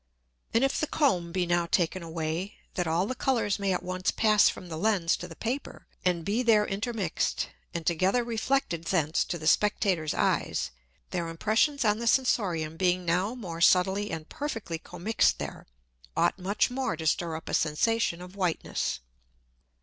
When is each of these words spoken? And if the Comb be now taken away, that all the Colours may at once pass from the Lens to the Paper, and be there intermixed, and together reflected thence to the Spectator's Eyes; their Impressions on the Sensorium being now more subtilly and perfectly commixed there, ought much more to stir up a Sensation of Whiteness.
And 0.51 0.63
if 0.63 0.79
the 0.79 0.87
Comb 0.87 1.31
be 1.31 1.45
now 1.45 1.67
taken 1.67 2.01
away, 2.01 2.55
that 2.73 2.87
all 2.87 3.05
the 3.05 3.13
Colours 3.13 3.59
may 3.59 3.71
at 3.71 3.83
once 3.83 4.09
pass 4.09 4.49
from 4.49 4.67
the 4.67 4.75
Lens 4.77 5.15
to 5.17 5.27
the 5.27 5.35
Paper, 5.35 5.85
and 6.03 6.25
be 6.25 6.41
there 6.41 6.65
intermixed, 6.65 7.49
and 7.71 7.85
together 7.85 8.23
reflected 8.23 8.85
thence 8.85 9.23
to 9.25 9.37
the 9.37 9.45
Spectator's 9.45 10.15
Eyes; 10.15 10.71
their 11.11 11.27
Impressions 11.29 11.85
on 11.85 11.99
the 11.99 12.07
Sensorium 12.07 12.77
being 12.77 13.05
now 13.05 13.35
more 13.35 13.61
subtilly 13.61 14.09
and 14.09 14.27
perfectly 14.27 14.79
commixed 14.79 15.37
there, 15.37 15.67
ought 16.17 16.39
much 16.39 16.71
more 16.71 16.97
to 16.97 17.05
stir 17.05 17.35
up 17.35 17.47
a 17.47 17.53
Sensation 17.53 18.23
of 18.23 18.35
Whiteness. 18.35 19.01